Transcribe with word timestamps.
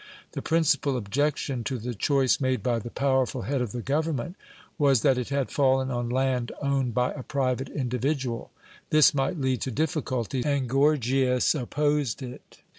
The 0.31 0.41
principal 0.41 0.97
objection 0.97 1.63
to 1.65 1.77
the 1.77 1.93
choice 1.93 2.41
made 2.41 2.63
by 2.63 2.79
the 2.79 2.89
powerful 2.89 3.43
head 3.43 3.61
of 3.61 3.71
the 3.71 3.83
government 3.83 4.35
was 4.79 5.03
that 5.03 5.19
it 5.19 5.29
had 5.29 5.51
fallen 5.51 5.91
on 5.91 6.09
land 6.09 6.51
owned 6.59 6.95
by 6.95 7.11
a 7.13 7.21
private 7.21 7.69
individual. 7.69 8.49
This 8.89 9.13
might 9.13 9.39
lead 9.39 9.61
to 9.61 9.69
difficulties, 9.69 10.43
and 10.43 10.67
Gorgias 10.67 11.53
opposed 11.53 12.23
it. 12.23 12.63